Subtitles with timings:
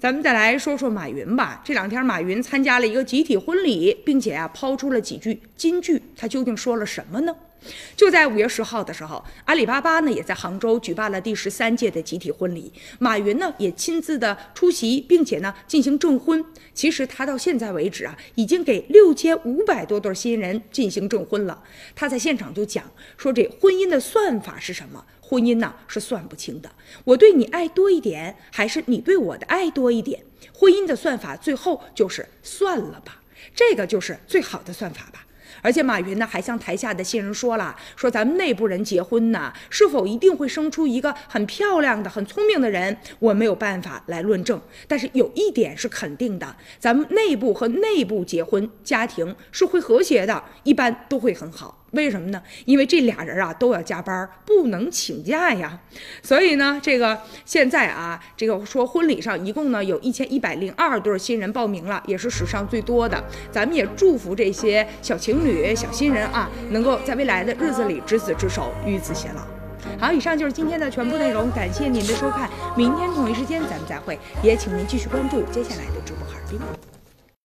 [0.00, 1.60] 咱们再来说说马云吧。
[1.62, 7.36] 这两天马云参加了一个集体婚礼，并且啊抛出了几句金句，他究竟说了什么呢？
[7.96, 16.44] 就在五月十号的时候，阿里巴巴呢也在杭州举办了第十三届的集体婚礼，马云呢也亲自的出席，并且呢进行证婚。
[16.72, 21.62] 其实他到现在为止啊，已经给六千五百多对新人进行证婚了。
[21.94, 22.84] 他在现场就讲
[23.16, 25.04] 说，这婚姻的算法是什么？
[25.20, 26.68] 婚姻呢是算不清的，
[27.04, 30.24] 我对你爱多一点，还是你对我的爱多一点？
[30.52, 33.22] 婚姻的算法最后就是算了吧，
[33.54, 35.24] 这个就是最好的算法吧。
[35.62, 42.96] 而且马云呢，还向台下的新人说了：“说咱们内部人结婚呢，是否一定会生出一个很漂亮的、很聪明的人？
[43.18, 44.60] 我没有办法来论证。
[44.86, 52.42] 但是有一点是肯定的，咱们内部和内部结婚，家庭是会和谐的，一般都会很好。”为什么呢？
[52.64, 55.78] 因为这俩人啊都要加班，不能请假呀。
[56.22, 63.22] 所以呢，这个现在啊，这个说婚礼上一共呢有一千一百零二对新人报名了，也是史上最多的。
[63.50, 69.42] 咱们也祝福这些小情侣、小新人啊，能够在未来的日子里执子之手，与子偕老。
[69.98, 76.89] 好，以上就是今天的全部内容，感谢您的收看，明天同一时间咱们再会，也请您继续关注接下来的直播哈尔滨。